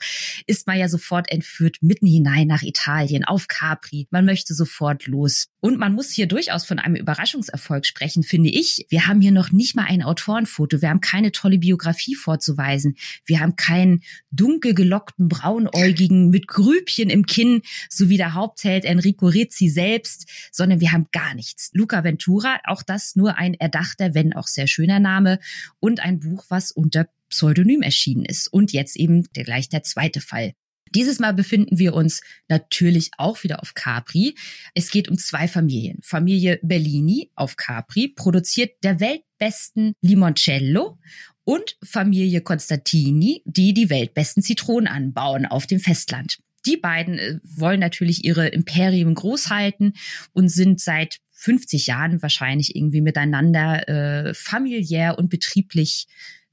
ist 0.48 0.68
man 0.68 0.78
ja 0.78 0.90
sofort 0.90 1.32
entführt 1.32 1.78
mitten 1.82 2.08
hinein 2.08 2.48
nach 2.48 2.64
Italien, 2.64 3.24
auf 3.24 3.48
Capri. 3.48 4.08
Man 4.10 4.26
möchte 4.26 4.54
sofort 4.54 5.08
los. 5.08 5.48
Und 5.60 5.78
man 5.78 5.94
muss 5.94 6.12
hier 6.12 6.28
durchaus 6.28 6.66
von 6.66 6.80
einem 6.80 6.96
Überraschungserfolg 6.96 7.86
sprechen, 7.86 8.24
finde 8.24 8.50
ich. 8.50 8.86
Wir 8.90 9.08
haben 9.08 9.22
hier 9.22 9.32
noch 9.32 9.52
nicht 9.52 9.76
mal 9.76 9.86
ein 9.88 10.04
Autorenfoto. 10.04 10.82
Wir 10.82 10.90
haben 10.90 11.02
keine 11.02 11.32
tolle 11.32 11.58
Biografie 11.58 12.16
vorzuweisen. 12.16 12.96
Wir 13.26 13.40
haben 13.40 13.56
keinen 13.56 14.02
dunkel 14.32 14.74
gelockten 14.74 15.28
Braunäugigen 15.28 16.30
mit 16.30 16.48
Grübchen 16.48 17.10
im 17.10 17.26
Kinn, 17.26 17.62
so 17.90 18.10
wie 18.10 18.18
der 18.18 18.34
Hauptheld 18.34 18.86
Enrico 18.98 19.28
Rizzi 19.28 19.70
selbst, 19.70 20.30
sondern 20.52 20.80
wir 20.80 20.92
haben 20.92 21.08
gar 21.12 21.36
nichts. 21.36 21.70
Luca 21.74 22.04
Ventura, 22.04 22.60
auch 22.66 22.84
das 22.84 23.16
nur 23.16 23.38
ein 23.38 23.54
erdachter, 23.54 24.14
wenn 24.14 24.34
auch 24.34 24.48
sehr 24.48 24.68
schöner 24.68 25.00
Name 25.00 25.40
und 25.80 26.00
ein 26.00 26.20
Buch, 26.20 26.46
was 26.50 26.72
unter 26.72 27.08
Pseudonym 27.30 27.82
erschienen 27.82 28.26
ist. 28.26 28.48
Und 28.48 28.72
jetzt 28.74 28.96
eben 28.96 29.24
der, 29.34 29.44
gleich 29.44 29.70
der 29.70 29.84
zweite 29.84 30.22
Fall. 30.22 30.54
Dieses 30.96 31.20
Mal 31.20 31.34
befinden 31.34 31.78
wir 31.80 31.94
uns 31.94 32.22
natürlich 32.48 33.12
auch 33.18 33.44
wieder 33.44 33.62
auf 33.62 33.74
Capri. 33.74 34.36
Es 34.74 34.90
geht 34.90 35.10
um 35.10 35.18
zwei 35.18 35.48
Familien. 35.48 36.00
Familie 36.02 36.60
Bellini 36.64 37.30
auf 37.36 37.58
Capri 37.58 38.08
produziert 38.08 38.84
der 38.84 39.00
weltbesten 39.00 39.94
Limoncello 40.02 40.98
und 41.44 41.78
Familie 41.84 42.42
Constantini, 42.42 43.42
die 43.46 43.74
die 43.74 43.90
weltbesten 43.90 44.44
Zitronen 44.44 44.88
anbauen 44.88 45.46
auf 45.46 45.68
dem 45.68 45.80
Festland 45.80 46.40
die 46.68 46.78
beiden 46.78 47.18
äh, 47.18 47.40
wollen 47.44 47.80
natürlich 47.80 48.26
ihre 48.26 48.48
Imperium 48.48 49.16
groß 49.16 49.50
halten 49.50 49.94
und 50.34 50.50
sind 50.50 50.80
seit 50.80 51.18
50 51.32 51.88
Jahren 51.88 52.22
wahrscheinlich 52.22 52.76
irgendwie 52.76 53.02
miteinander 53.02 53.88
äh, 53.88 54.34
familiär 54.34 55.18
und 55.18 55.30
betrieblich 55.30 56.08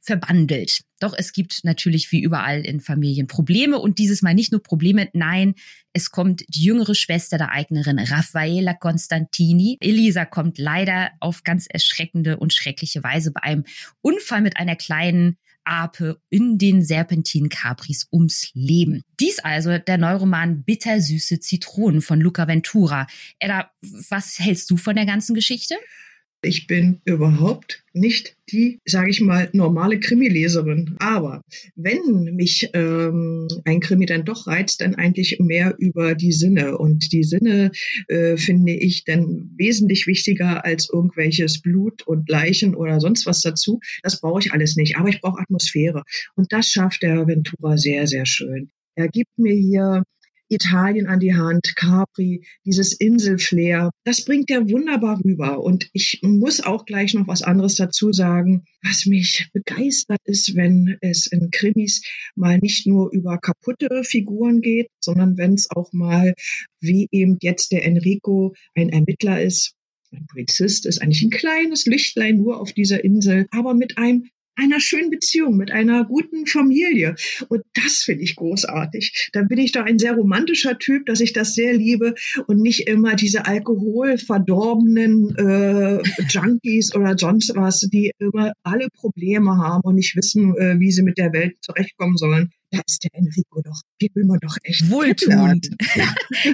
verbandelt. 0.05 0.83
Doch 1.01 1.15
es 1.17 1.33
gibt 1.33 1.65
natürlich 1.65 2.13
wie 2.13 2.21
überall 2.21 2.61
in 2.61 2.81
Familien 2.81 3.27
Probleme 3.27 3.79
und 3.79 3.99
dieses 3.99 4.21
Mal 4.21 4.35
nicht 4.35 4.53
nur 4.53 4.63
Probleme, 4.63 5.09
nein, 5.15 5.55
es 5.95 6.11
kommt 6.11 6.45
die 6.49 6.65
jüngere 6.65 6.95
Schwester 6.95 7.39
der 7.39 7.53
Eignerin 7.53 7.99
Raffaella 7.99 8.75
Constantini. 8.75 9.79
Elisa 9.81 10.27
kommt 10.27 10.59
leider 10.59 11.11
auf 11.21 11.43
ganz 11.43 11.67
erschreckende 11.67 12.37
und 12.37 12.53
schreckliche 12.53 13.03
Weise 13.03 13.33
bei 13.33 13.43
einem 13.43 13.65
Unfall 14.03 14.43
mit 14.43 14.59
einer 14.59 14.77
kleinen 14.77 15.39
Ape 15.65 16.21
in 16.31 16.59
den 16.59 16.83
Serpentinen 16.83 17.49
Capris 17.49 18.09
ums 18.13 18.51
Leben. 18.55 19.03
Dies 19.21 19.39
also 19.39 19.79
der 19.79 19.99
Neuroman 19.99 20.63
Bittersüße 20.63 21.41
Zitronen 21.41 22.03
von 22.03 22.21
Luca 22.21 22.47
Ventura. 22.49 23.07
Edda, 23.39 23.71
was 24.11 24.39
hältst 24.39 24.71
du 24.71 24.77
von 24.77 24.97
der 24.97 25.07
ganzen 25.07 25.35
Geschichte? 25.35 25.77
Ich 26.45 26.67
bin 26.67 27.01
überhaupt 27.05 27.85
nicht 27.93 28.37
die, 28.51 28.81
sage 28.85 29.11
ich 29.11 29.21
mal, 29.21 29.49
normale 29.53 30.01
Krimileserin. 30.01 30.97
Aber 30.99 31.43
wenn 31.77 32.35
mich 32.35 32.71
ähm, 32.75 33.49
ein 33.65 33.81
Krimi 33.81 34.07
dann 34.07 34.25
doch 34.25 34.47
reizt, 34.47 34.81
dann 34.81 34.95
eigentlich 34.95 35.39
mehr 35.41 35.75
über 35.79 36.15
die 36.15 36.33
Sinne. 36.33 36.77
Und 36.79 37.13
die 37.13 37.25
Sinne 37.25 37.71
äh, 38.09 38.37
finde 38.37 38.73
ich 38.73 39.05
dann 39.05 39.51
wesentlich 39.57 40.07
wichtiger 40.07 40.65
als 40.65 40.91
irgendwelches 40.93 41.63
Blut 41.63 42.03
und 42.07 42.29
Leichen 42.29 42.75
oder 42.75 43.01
sonst 43.01 43.27
was 43.27 43.41
dazu. 43.41 43.81
Das 44.03 44.21
brauche 44.21 44.41
ich 44.41 44.53
alles 44.53 44.77
nicht. 44.77 44.97
Aber 44.97 45.09
ich 45.09 45.21
brauche 45.21 45.41
Atmosphäre. 45.41 46.03
Und 46.37 46.53
das 46.53 46.69
schafft 46.69 47.03
der 47.03 47.27
Ventura 47.27 47.77
sehr, 47.77 48.07
sehr 48.07 48.27
schön. 48.27 48.71
Er 48.97 49.09
gibt 49.09 49.39
mir 49.39 49.55
hier 49.55 50.05
Italien 50.49 51.07
an 51.07 51.21
die 51.21 51.35
Hand, 51.35 51.75
Capri, 51.77 52.47
dieses 52.65 52.93
Inselflair. 52.93 53.91
Das 54.05 54.25
bringt 54.25 54.51
er 54.51 54.69
wunderbar 54.69 55.21
rüber. 55.25 55.63
Und 55.63 55.89
ich 55.93 56.21
muss 56.23 56.61
auch 56.61 56.85
gleich 56.85 57.15
noch 57.15 57.27
was 57.27 57.43
anderes 57.43 57.77
dazu 57.77 58.13
sagen, 58.13 58.65
was 58.83 59.07
mich 59.07 59.49
begeistert 59.53 60.21
ist, 60.25 60.55
wenn 60.57 60.97
es 61.01 61.27
in 61.27 61.51
Krimis 61.51 62.03
mal 62.35 62.59
nicht 62.59 62.87
nur 62.87 63.11
über 63.13 63.39
kaputte 63.39 64.05
Figuren 64.05 64.61
geht, 64.61 64.89
sondern 65.01 65.37
wenn 65.37 65.55
es 65.55 65.71
auch 65.71 65.93
mal, 65.93 66.35
wie 66.81 67.09
eben 67.11 67.39
jetzt 67.41 67.73
der 67.73 67.85
Enrico, 67.85 68.55
ein 68.75 68.91
Ermittler 68.91 69.43
ist, 69.43 69.75
ein 70.13 70.27
Polizist 70.27 70.87
ist 70.87 71.03
eigentlich 71.03 71.23
ein 71.23 71.31
kleines 71.31 71.87
Lichtlein 71.87 72.37
nur 72.37 72.61
auf 72.61 72.73
dieser 72.73 73.03
Insel, 73.03 73.47
aber 73.51 73.75
mit 73.75 73.99
einem 73.99 74.29
einer 74.57 74.81
schönen 74.81 75.11
Beziehung, 75.11 75.57
mit 75.57 75.71
einer 75.71 76.05
guten 76.05 76.47
Familie. 76.47 77.17
Und 77.49 77.63
das 77.75 78.03
finde 78.03 78.25
ich 78.25 78.37
großartig. 78.37 79.31
Dann 79.33 79.49
bin 79.49 79.59
ich 79.59 79.73
doch 79.73 79.85
ein 79.85 79.99
sehr 79.99 80.13
romantischer 80.15 80.79
Typ, 80.79 81.07
dass 81.07 81.21
ich 81.21 81.33
das 81.33 81.55
sehr 81.55 81.75
liebe 81.75 82.15
und 82.47 82.61
nicht 82.61 82.87
immer 82.89 83.15
diese 83.15 83.47
alkoholverdorbenen 83.47 85.35
äh, 85.37 86.03
Junkies 86.29 86.95
oder 86.95 87.17
sonst 87.19 87.55
was, 87.55 87.81
die 87.81 88.13
immer 88.19 88.53
alle 88.63 88.89
Probleme 88.91 89.57
haben 89.59 89.83
und 89.85 89.97
nicht 89.97 90.17
wissen, 90.17 90.55
äh, 90.57 90.79
wie 90.79 90.91
sie 90.91 91.03
mit 91.03 91.19
der 91.19 91.33
Welt 91.33 91.57
zurechtkommen 91.61 92.17
sollen 92.17 92.53
da 92.71 92.81
ist 92.87 93.05
der 93.05 93.11
Enrico 93.15 93.63
doch, 93.63 93.81
den 94.01 94.09
will 94.15 94.25
man 94.25 94.39
doch 94.41 94.57
echt 94.63 94.91
Wohltuend. 94.91 95.71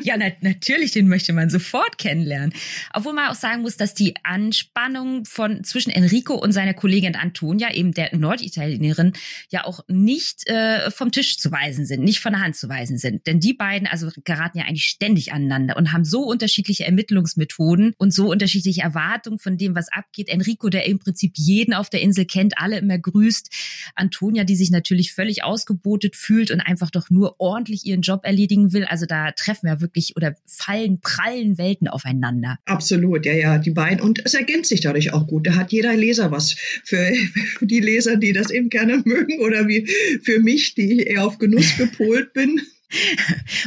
Ja, 0.02 0.16
na, 0.16 0.26
natürlich, 0.40 0.92
den 0.92 1.08
möchte 1.08 1.32
man 1.32 1.50
sofort 1.50 1.98
kennenlernen. 1.98 2.52
Obwohl 2.92 3.12
man 3.12 3.28
auch 3.28 3.34
sagen 3.34 3.62
muss, 3.62 3.76
dass 3.76 3.94
die 3.94 4.14
Anspannung 4.22 5.24
von 5.24 5.64
zwischen 5.64 5.90
Enrico 5.90 6.34
und 6.34 6.52
seiner 6.52 6.74
Kollegin 6.74 7.16
Antonia, 7.16 7.72
eben 7.74 7.92
der 7.92 8.14
Norditalienerin, 8.16 9.12
ja 9.50 9.64
auch 9.64 9.80
nicht 9.88 10.46
äh, 10.48 10.90
vom 10.90 11.10
Tisch 11.12 11.38
zu 11.38 11.50
weisen 11.50 11.86
sind, 11.86 12.02
nicht 12.02 12.20
von 12.20 12.32
der 12.32 12.42
Hand 12.42 12.56
zu 12.56 12.68
weisen 12.68 12.98
sind. 12.98 13.26
Denn 13.26 13.40
die 13.40 13.54
beiden 13.54 13.86
also 13.86 14.10
geraten 14.24 14.58
ja 14.58 14.64
eigentlich 14.64 14.84
ständig 14.84 15.32
aneinander 15.32 15.76
und 15.76 15.92
haben 15.92 16.04
so 16.04 16.22
unterschiedliche 16.22 16.84
Ermittlungsmethoden 16.84 17.94
und 17.98 18.12
so 18.12 18.30
unterschiedliche 18.30 18.82
Erwartungen 18.82 19.38
von 19.38 19.56
dem, 19.56 19.74
was 19.74 19.90
abgeht. 19.90 20.28
Enrico, 20.28 20.68
der 20.68 20.86
im 20.86 20.98
Prinzip 20.98 21.32
jeden 21.36 21.74
auf 21.74 21.90
der 21.90 22.02
Insel 22.02 22.26
kennt, 22.26 22.58
alle 22.58 22.78
immer 22.78 22.98
grüßt. 22.98 23.50
Antonia, 23.94 24.44
die 24.44 24.56
sich 24.56 24.70
natürlich 24.70 25.12
völlig 25.12 25.42
ausgebotet 25.44 26.09
übermüdet 26.10 26.16
fühlt 26.16 26.50
und 26.50 26.60
einfach 26.60 26.90
doch 26.90 27.10
nur 27.10 27.36
ordentlich 27.38 27.86
ihren 27.86 28.02
Job 28.02 28.20
erledigen 28.24 28.72
will. 28.72 28.84
Also 28.84 29.06
da 29.06 29.32
treffen 29.32 29.68
wir 29.68 29.80
wirklich 29.80 30.16
oder 30.16 30.34
fallen, 30.46 31.00
prallen 31.00 31.58
Welten 31.58 31.88
aufeinander. 31.88 32.58
Absolut, 32.66 33.26
ja, 33.26 33.32
ja, 33.32 33.58
die 33.58 33.70
beiden. 33.70 34.00
Und 34.00 34.20
es 34.24 34.34
ergänzt 34.34 34.70
sich 34.70 34.80
dadurch 34.80 35.12
auch 35.12 35.26
gut. 35.26 35.46
Da 35.46 35.54
hat 35.54 35.72
jeder 35.72 35.96
Leser 35.96 36.30
was. 36.30 36.54
Für, 36.84 37.12
für 37.58 37.66
die 37.66 37.80
Leser, 37.80 38.16
die 38.16 38.32
das 38.32 38.50
eben 38.50 38.68
gerne 38.68 39.02
mögen 39.04 39.40
oder 39.40 39.68
wie 39.68 39.86
für 40.22 40.40
mich, 40.40 40.74
die 40.74 41.02
eher 41.02 41.24
auf 41.26 41.38
Genuss 41.38 41.76
gepolt 41.78 42.32
bin. 42.32 42.60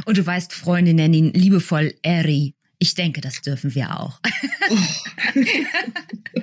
Und 0.05 0.17
du 0.17 0.25
weißt, 0.25 0.53
Freunde 0.53 0.93
nennen 0.93 1.13
ihn 1.13 1.33
liebevoll 1.33 1.93
Eri. 2.01 2.55
Ich 2.79 2.95
denke, 2.95 3.21
das 3.21 3.41
dürfen 3.41 3.73
wir 3.75 3.99
auch. 3.99 4.19
Oh. 4.69 4.77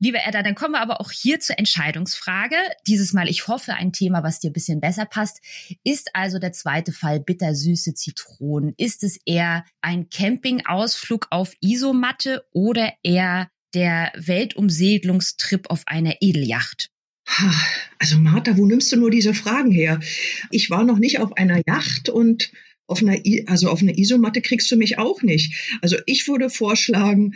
Liebe 0.00 0.18
Edda, 0.24 0.44
dann 0.44 0.54
kommen 0.54 0.74
wir 0.74 0.80
aber 0.80 1.00
auch 1.00 1.10
hier 1.10 1.40
zur 1.40 1.58
Entscheidungsfrage. 1.58 2.54
Dieses 2.86 3.12
Mal, 3.12 3.28
ich 3.28 3.48
hoffe, 3.48 3.74
ein 3.74 3.92
Thema, 3.92 4.22
was 4.22 4.38
dir 4.38 4.50
ein 4.50 4.52
bisschen 4.52 4.80
besser 4.80 5.06
passt. 5.06 5.40
Ist 5.82 6.14
also 6.14 6.38
der 6.38 6.52
zweite 6.52 6.92
Fall 6.92 7.18
bittersüße 7.18 7.94
Zitronen? 7.94 8.74
Ist 8.76 9.02
es 9.02 9.18
eher 9.26 9.64
ein 9.80 10.08
Campingausflug 10.08 11.26
auf 11.30 11.52
Isomatte 11.60 12.44
oder 12.52 12.92
eher 13.02 13.50
der 13.74 14.12
Weltumsegelungstrip 14.14 15.68
auf 15.68 15.82
einer 15.86 16.14
Edelyacht? 16.20 16.90
Also 17.98 18.18
Martha, 18.18 18.56
wo 18.56 18.66
nimmst 18.66 18.92
du 18.92 18.96
nur 18.96 19.10
diese 19.10 19.34
Fragen 19.34 19.72
her? 19.72 19.98
Ich 20.52 20.70
war 20.70 20.84
noch 20.84 20.98
nicht 20.98 21.18
auf 21.18 21.36
einer 21.36 21.60
Yacht 21.66 22.08
und 22.08 22.52
auf 22.88 23.02
einer, 23.02 23.18
also 23.46 23.68
auf 23.68 23.82
eine 23.82 23.96
Isomatte 23.96 24.40
kriegst 24.40 24.70
du 24.70 24.76
mich 24.76 24.98
auch 24.98 25.22
nicht. 25.22 25.78
Also 25.82 25.96
ich 26.06 26.26
würde 26.26 26.50
vorschlagen, 26.50 27.34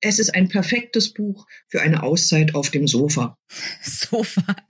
es 0.00 0.18
ist 0.18 0.34
ein 0.34 0.48
perfektes 0.48 1.12
Buch 1.12 1.46
für 1.68 1.82
eine 1.82 2.02
Auszeit 2.02 2.54
auf 2.54 2.70
dem 2.70 2.88
Sofa. 2.88 3.36
Sofa. 3.82 4.44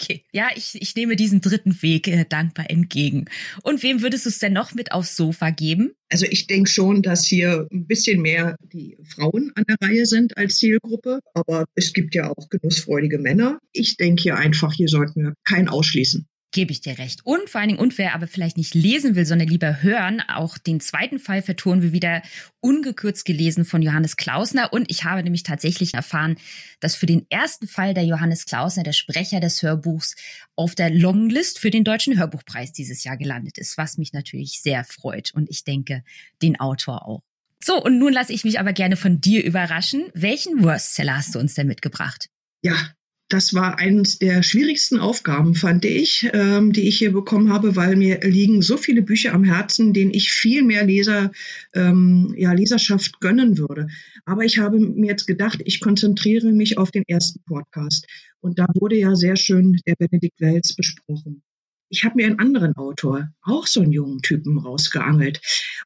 Okay. 0.00 0.24
Ja, 0.32 0.48
ich, 0.54 0.80
ich 0.80 0.94
nehme 0.96 1.14
diesen 1.14 1.40
dritten 1.40 1.82
Weg 1.82 2.08
äh, 2.08 2.24
dankbar 2.28 2.70
entgegen. 2.70 3.26
Und 3.62 3.82
wem 3.82 4.02
würdest 4.02 4.24
du 4.24 4.30
es 4.30 4.38
denn 4.38 4.52
noch 4.52 4.74
mit 4.74 4.92
aufs 4.92 5.16
Sofa 5.16 5.50
geben? 5.50 5.92
Also 6.08 6.26
ich 6.28 6.46
denke 6.46 6.70
schon, 6.70 7.02
dass 7.02 7.26
hier 7.26 7.66
ein 7.70 7.86
bisschen 7.86 8.22
mehr 8.22 8.56
die 8.72 8.96
Frauen 9.04 9.52
an 9.54 9.64
der 9.68 9.76
Reihe 9.80 10.06
sind 10.06 10.36
als 10.36 10.56
Zielgruppe, 10.56 11.20
aber 11.34 11.66
es 11.74 11.92
gibt 11.92 12.14
ja 12.14 12.30
auch 12.30 12.48
genussfreudige 12.48 13.18
Männer. 13.18 13.58
Ich 13.72 13.96
denke 13.96 14.22
hier 14.22 14.36
einfach, 14.36 14.72
hier 14.72 14.88
sollten 14.88 15.22
wir 15.22 15.34
keinen 15.44 15.68
ausschließen. 15.68 16.26
Gebe 16.50 16.72
ich 16.72 16.80
dir 16.80 16.98
recht. 16.98 17.26
Und 17.26 17.50
vor 17.50 17.60
allen 17.60 17.68
Dingen, 17.68 17.80
und 17.80 17.98
wer 17.98 18.14
aber 18.14 18.26
vielleicht 18.26 18.56
nicht 18.56 18.74
lesen 18.74 19.14
will, 19.14 19.26
sondern 19.26 19.48
lieber 19.48 19.82
hören, 19.82 20.22
auch 20.28 20.56
den 20.56 20.80
zweiten 20.80 21.18
Fall 21.18 21.42
vertonen 21.42 21.82
wir 21.82 21.92
wieder 21.92 22.22
ungekürzt 22.60 23.26
gelesen 23.26 23.66
von 23.66 23.82
Johannes 23.82 24.16
Klausner. 24.16 24.72
Und 24.72 24.90
ich 24.90 25.04
habe 25.04 25.22
nämlich 25.22 25.42
tatsächlich 25.42 25.92
erfahren, 25.92 26.36
dass 26.80 26.96
für 26.96 27.04
den 27.04 27.26
ersten 27.28 27.68
Fall 27.68 27.92
der 27.92 28.04
Johannes 28.04 28.46
Klausner, 28.46 28.82
der 28.82 28.94
Sprecher 28.94 29.40
des 29.40 29.62
Hörbuchs, 29.62 30.16
auf 30.56 30.74
der 30.74 30.88
Longlist 30.88 31.58
für 31.58 31.70
den 31.70 31.84
Deutschen 31.84 32.18
Hörbuchpreis 32.18 32.72
dieses 32.72 33.04
Jahr 33.04 33.18
gelandet 33.18 33.58
ist, 33.58 33.76
was 33.76 33.98
mich 33.98 34.14
natürlich 34.14 34.62
sehr 34.62 34.84
freut. 34.84 35.32
Und 35.34 35.50
ich 35.50 35.64
denke, 35.64 36.02
den 36.40 36.58
Autor 36.58 37.06
auch. 37.06 37.22
So, 37.62 37.82
und 37.82 37.98
nun 37.98 38.12
lasse 38.12 38.32
ich 38.32 38.44
mich 38.44 38.58
aber 38.58 38.72
gerne 38.72 38.96
von 38.96 39.20
dir 39.20 39.44
überraschen. 39.44 40.08
Welchen 40.14 40.62
Worstseller 40.62 41.16
hast 41.16 41.34
du 41.34 41.38
uns 41.40 41.54
denn 41.54 41.66
mitgebracht? 41.66 42.30
Ja, 42.62 42.92
das 43.28 43.52
war 43.52 43.78
eines 43.78 44.18
der 44.18 44.42
schwierigsten 44.42 44.98
Aufgaben, 44.98 45.54
fand 45.54 45.84
ich, 45.84 46.28
ähm, 46.32 46.72
die 46.72 46.88
ich 46.88 46.98
hier 46.98 47.12
bekommen 47.12 47.52
habe, 47.52 47.76
weil 47.76 47.94
mir 47.94 48.20
liegen 48.20 48.62
so 48.62 48.76
viele 48.78 49.02
Bücher 49.02 49.34
am 49.34 49.44
Herzen, 49.44 49.92
denen 49.92 50.12
ich 50.12 50.30
viel 50.30 50.62
mehr 50.62 50.84
Leser, 50.84 51.30
ähm, 51.74 52.34
ja, 52.38 52.52
Leserschaft 52.52 53.20
gönnen 53.20 53.58
würde. 53.58 53.88
Aber 54.24 54.44
ich 54.44 54.58
habe 54.58 54.78
mir 54.78 55.08
jetzt 55.08 55.26
gedacht, 55.26 55.60
ich 55.64 55.80
konzentriere 55.80 56.52
mich 56.52 56.78
auf 56.78 56.90
den 56.90 57.04
ersten 57.06 57.42
Podcast. 57.44 58.06
Und 58.40 58.58
da 58.58 58.66
wurde 58.74 58.96
ja 58.96 59.14
sehr 59.14 59.36
schön 59.36 59.78
der 59.86 59.96
Benedikt 59.96 60.40
Wells 60.40 60.74
besprochen. 60.74 61.42
Ich 61.90 62.04
habe 62.04 62.16
mir 62.16 62.26
einen 62.26 62.38
anderen 62.38 62.76
Autor, 62.76 63.28
auch 63.42 63.66
so 63.66 63.80
einen 63.80 63.92
jungen 63.92 64.20
Typen, 64.22 64.58
rausgeangelt. 64.58 65.40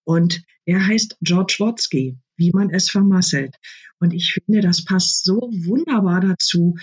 Und 0.04 0.42
der 0.66 0.86
heißt 0.86 1.16
George 1.22 1.56
Watsky 1.58 2.16
wie 2.42 2.50
man 2.52 2.70
es 2.70 2.90
vermasselt. 2.90 3.56
Und 4.00 4.12
ich 4.12 4.32
finde, 4.32 4.60
das 4.60 4.84
passt 4.84 5.24
so 5.24 5.36
wunderbar 5.52 6.20
dazu, 6.20 6.76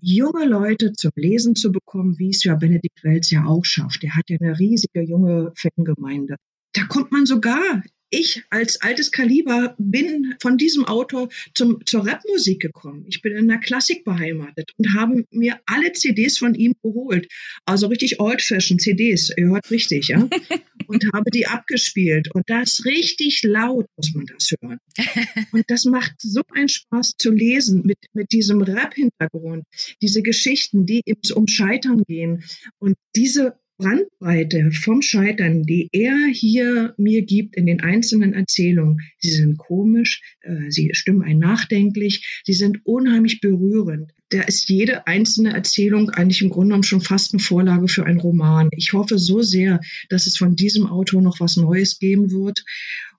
junge 0.00 0.46
Leute 0.46 0.92
zum 0.92 1.10
Lesen 1.16 1.56
zu 1.56 1.72
bekommen, 1.72 2.18
wie 2.18 2.30
es 2.30 2.44
ja 2.44 2.54
Benedikt 2.54 3.02
Welz 3.02 3.30
ja 3.30 3.44
auch 3.44 3.64
schafft. 3.64 4.04
Er 4.04 4.14
hat 4.14 4.30
ja 4.30 4.38
eine 4.40 4.58
riesige 4.58 5.02
junge 5.02 5.52
Fangemeinde. 5.56 6.36
Da 6.74 6.84
kommt 6.84 7.10
man 7.10 7.26
sogar 7.26 7.82
ich 8.10 8.42
als 8.50 8.80
altes 8.80 9.10
Kaliber 9.10 9.74
bin 9.78 10.34
von 10.40 10.58
diesem 10.58 10.84
Autor 10.84 11.28
zum, 11.54 11.84
zur 11.86 12.06
Rapmusik 12.06 12.60
gekommen. 12.60 13.04
Ich 13.08 13.22
bin 13.22 13.36
in 13.36 13.48
der 13.48 13.58
Klassik 13.58 14.04
beheimatet 14.04 14.72
und 14.76 14.94
habe 14.94 15.24
mir 15.30 15.60
alle 15.66 15.92
CDs 15.92 16.38
von 16.38 16.54
ihm 16.54 16.74
geholt. 16.82 17.28
Also 17.64 17.86
richtig 17.86 18.20
old-fashioned 18.20 18.80
CDs, 18.80 19.32
ihr 19.36 19.48
hört 19.48 19.70
richtig, 19.70 20.08
ja. 20.08 20.28
und 20.86 21.04
habe 21.12 21.30
die 21.30 21.46
abgespielt. 21.46 22.34
Und 22.34 22.44
das 22.48 22.84
richtig 22.84 23.42
laut 23.42 23.86
muss 23.96 24.12
man 24.14 24.26
das 24.26 24.50
hören. 24.60 24.78
Und 25.52 25.64
das 25.68 25.84
macht 25.84 26.14
so 26.18 26.42
einen 26.52 26.68
Spaß 26.68 27.12
zu 27.18 27.30
lesen 27.30 27.82
mit, 27.84 27.98
mit 28.12 28.32
diesem 28.32 28.62
Rap-Hintergrund. 28.62 29.64
Diese 30.02 30.22
Geschichten, 30.22 30.86
die 30.86 31.02
eben 31.04 31.20
um 31.34 31.46
Scheitern 31.46 32.02
gehen. 32.06 32.44
Und 32.78 32.96
diese 33.14 33.58
Brandbreite 33.80 34.70
vom 34.72 35.00
Scheitern, 35.00 35.62
die 35.62 35.88
er 35.92 36.28
hier 36.32 36.94
mir 36.98 37.22
gibt 37.22 37.56
in 37.56 37.64
den 37.64 37.80
einzelnen 37.80 38.34
Erzählungen, 38.34 39.00
sie 39.18 39.30
sind 39.30 39.56
komisch, 39.56 40.20
äh, 40.42 40.70
sie 40.70 40.90
stimmen 40.92 41.22
ein 41.22 41.38
nachdenklich, 41.38 42.42
sie 42.44 42.52
sind 42.52 42.84
unheimlich 42.84 43.40
berührend. 43.40 44.12
Da 44.28 44.42
ist 44.42 44.68
jede 44.68 45.06
einzelne 45.06 45.54
Erzählung 45.54 46.10
eigentlich 46.10 46.42
im 46.42 46.50
Grunde 46.50 46.68
genommen 46.68 46.82
schon 46.82 47.00
fast 47.00 47.32
eine 47.32 47.42
Vorlage 47.42 47.88
für 47.88 48.04
einen 48.04 48.20
Roman. 48.20 48.68
Ich 48.72 48.92
hoffe 48.92 49.18
so 49.18 49.40
sehr, 49.40 49.80
dass 50.10 50.26
es 50.26 50.36
von 50.36 50.54
diesem 50.54 50.86
Autor 50.86 51.22
noch 51.22 51.40
was 51.40 51.56
Neues 51.56 51.98
geben 51.98 52.30
wird 52.30 52.62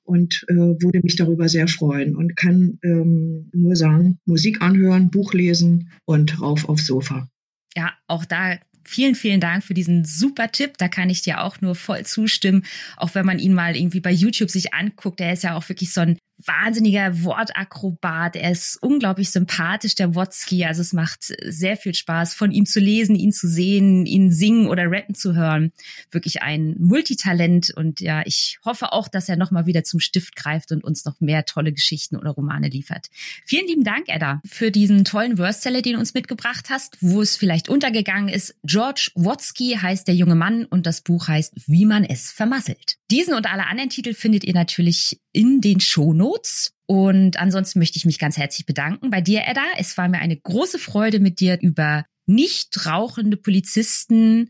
und 0.03 0.46
äh, 0.48 0.53
würde 0.53 1.01
mich 1.01 1.15
darüber 1.15 1.50
sehr 1.50 1.68
freuen 1.68 2.15
und 2.15 2.36
kann 2.36 2.77
ähm, 2.84 3.50
nur 3.53 3.75
sagen, 3.75 4.20
Musik 4.25 4.62
anhören, 4.62 5.10
Buch 5.10 5.34
lesen 5.34 5.89
und 6.06 6.39
rauf 6.39 6.70
aufs 6.70 6.86
Sofa. 6.86 7.27
Ja, 7.75 7.94
auch 8.08 8.25
da 8.25 8.60
Vielen, 8.83 9.15
vielen 9.15 9.39
Dank 9.39 9.63
für 9.63 9.73
diesen 9.73 10.05
super 10.05 10.51
Tipp. 10.51 10.77
Da 10.77 10.88
kann 10.88 11.09
ich 11.09 11.21
dir 11.21 11.41
auch 11.41 11.61
nur 11.61 11.75
voll 11.75 12.05
zustimmen. 12.05 12.65
Auch 12.97 13.15
wenn 13.15 13.25
man 13.25 13.39
ihn 13.39 13.53
mal 13.53 13.75
irgendwie 13.75 14.00
bei 14.00 14.11
YouTube 14.11 14.50
sich 14.50 14.73
anguckt, 14.73 15.19
der 15.19 15.33
ist 15.33 15.43
ja 15.43 15.55
auch 15.55 15.67
wirklich 15.69 15.93
so 15.93 16.01
ein 16.01 16.17
wahnsinniger 16.45 17.24
Wortakrobat. 17.24 18.36
Er 18.36 18.51
ist 18.51 18.77
unglaublich 18.81 19.31
sympathisch, 19.31 19.95
der 19.95 20.15
Wotzki. 20.15 20.65
Also 20.65 20.81
es 20.81 20.93
macht 20.93 21.33
sehr 21.43 21.77
viel 21.77 21.93
Spaß, 21.93 22.33
von 22.33 22.51
ihm 22.51 22.65
zu 22.65 22.79
lesen, 22.79 23.15
ihn 23.15 23.31
zu 23.31 23.48
sehen, 23.48 24.05
ihn 24.05 24.31
singen 24.31 24.67
oder 24.67 24.89
rappen 24.89 25.15
zu 25.15 25.36
hören. 25.36 25.71
Wirklich 26.12 26.41
ein 26.41 26.75
Multitalent. 26.79 27.71
Und 27.75 28.01
ja, 28.01 28.24
ich 28.25 28.60
hoffe 28.65 28.93
auch, 28.93 29.07
dass 29.07 29.29
er 29.29 29.38
nochmal 29.38 29.65
wieder 29.65 29.83
zum 29.83 30.00
Stift 30.00 30.36
greift 30.36 30.71
und 30.71 30.83
uns 30.83 31.05
noch 31.05 31.19
mehr 31.19 31.45
tolle 31.45 31.74
Geschichten 31.74 32.15
oder 32.15 32.31
Romane 32.31 32.69
liefert. 32.69 33.07
Vielen 33.45 33.67
lieben 33.67 33.83
Dank, 33.83 34.07
Edda, 34.07 34.41
für 34.45 34.71
diesen 34.71 35.05
tollen 35.05 35.38
Verse-Seller, 35.38 35.81
den 35.81 35.93
du 35.93 36.00
uns 36.00 36.13
mitgebracht 36.13 36.69
hast, 36.69 36.98
wo 37.01 37.21
es 37.21 37.38
vielleicht 37.38 37.69
untergegangen 37.69 38.29
ist. 38.29 38.55
George 38.63 39.12
Wotzki 39.15 39.77
heißt 39.81 40.07
der 40.07 40.15
junge 40.15 40.36
Mann 40.36 40.65
und 40.65 40.86
das 40.86 41.01
Buch 41.01 41.27
heißt 41.27 41.53
Wie 41.67 41.86
man 41.86 42.03
es 42.03 42.31
vermasselt. 42.31 42.98
Diesen 43.12 43.34
und 43.34 43.46
alle 43.51 43.68
anderen 43.68 43.89
Titel 43.89 44.13
findet 44.13 44.46
ihr 44.46 44.53
natürlich 44.53 45.20
in 45.34 45.60
den 45.60 45.82
Shownotes. 45.82 46.72
Und 46.86 47.38
ansonsten 47.38 47.80
möchte 47.80 47.98
ich 47.98 48.06
mich 48.06 48.20
ganz 48.20 48.38
herzlich 48.38 48.65
bedanken 48.65 49.10
bei 49.10 49.20
dir, 49.20 49.41
Edda. 49.46 49.65
Es 49.77 49.98
war 49.98 50.08
mir 50.08 50.20
eine 50.20 50.38
große 50.38 50.80
Freude, 50.80 51.20
mit 51.20 51.41
dir 51.41 51.60
über 51.62 52.06
nicht 52.25 52.86
rauchende 52.86 53.36
Polizisten, 53.36 54.50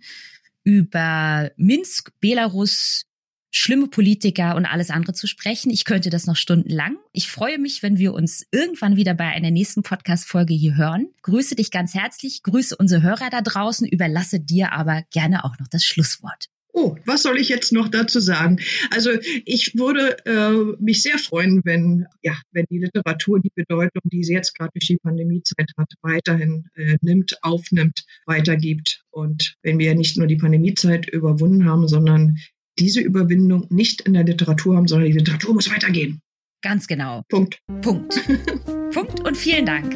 über 0.64 1.50
Minsk, 1.58 2.12
Belarus, 2.20 3.06
schlimme 3.50 3.88
Politiker 3.88 4.56
und 4.56 4.68
alles 4.68 4.92
andere 4.92 5.14
zu 5.14 5.26
sprechen. 5.26 5.72
Ich 5.72 5.84
könnte 5.84 6.12
das 6.12 6.28
noch 6.28 6.36
stundenlang. 6.36 6.98
Ich 7.14 7.32
freue 7.32 7.58
mich, 7.58 7.82
wenn 7.82 7.98
wir 7.98 8.14
uns 8.14 8.46
irgendwann 8.52 8.96
wieder 8.96 9.16
bei 9.16 9.26
einer 9.26 9.50
nächsten 9.50 9.82
Podcast-Folge 9.82 10.54
hier 10.54 10.78
hören. 10.78 11.08
Grüße 11.24 11.56
dich 11.56 11.72
ganz 11.72 11.96
herzlich, 11.96 12.44
grüße 12.44 12.76
unsere 12.78 13.02
Hörer 13.02 13.32
da 13.32 13.42
draußen, 13.42 13.88
überlasse 13.88 14.40
dir 14.40 14.72
aber 14.72 15.02
gerne 15.12 15.46
auch 15.46 15.58
noch 15.58 15.68
das 15.68 15.84
Schlusswort. 15.84 16.51
Oh, 16.74 16.96
was 17.06 17.24
soll 17.24 17.38
ich 17.38 17.50
jetzt 17.50 17.74
noch 17.74 17.90
dazu 17.90 18.20
sagen? 18.20 18.60
Also 18.92 19.12
ich 19.46 19.74
würde 19.76 20.18
äh, 20.26 20.82
mich 20.82 21.02
sehr 21.02 21.18
freuen, 21.18 21.62
wenn 21.66 22.06
ja, 22.22 22.34
wenn 22.52 22.66
die 22.70 22.80
Literatur 22.80 23.40
die 23.40 23.52
Bedeutung, 23.54 24.02
die 24.06 24.24
sie 24.24 24.34
jetzt 24.34 24.58
gerade 24.58 24.72
durch 24.74 24.88
die 24.88 24.98
Pandemiezeit 24.98 25.72
hat, 25.78 25.92
weiterhin 26.02 26.68
äh, 26.76 26.98
nimmt, 27.02 27.38
aufnimmt, 27.42 28.06
weitergibt 28.26 29.04
und 29.10 29.56
wenn 29.64 29.80
wir 29.80 29.96
nicht 29.96 30.18
nur 30.18 30.28
die 30.28 30.38
Pandemiezeit 30.38 31.10
überwunden 31.10 31.66
haben, 31.66 31.88
sondern 31.88 32.38
diese 32.80 33.02
Überwindung 33.02 33.68
nicht 33.70 34.02
in 34.02 34.14
der 34.14 34.24
Literatur 34.24 34.78
haben, 34.78 34.88
sondern 34.88 35.08
die 35.08 35.18
Literatur 35.18 35.54
muss 35.54 35.70
weitergehen. 35.70 36.22
Ganz 36.62 36.88
genau. 36.88 37.24
Punkt. 37.28 37.60
Punkt. 37.82 38.22
Punkt 38.94 39.20
und 39.20 39.36
vielen 39.36 39.66
Dank. 39.66 39.96